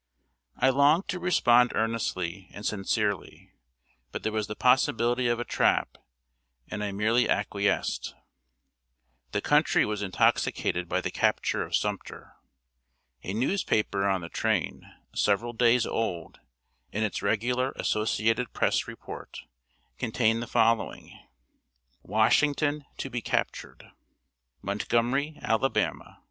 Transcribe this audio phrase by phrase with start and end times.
[0.57, 3.51] I longed to respond earnestly and sincerely,
[4.11, 5.95] but there was the possibility of a trap,
[6.67, 8.15] and I merely acquiesced.
[9.31, 12.33] The country was intoxicated by the capture of Sumter.
[13.21, 16.39] A newspaper on the train, several days old,
[16.91, 19.41] in its regular Associated Press report,
[19.99, 21.27] contained the following: [Sidenote:
[22.01, 23.91] WASHINGTON TO BE CAPTURED.]
[24.63, 26.19] MONTGOMERY, Ala.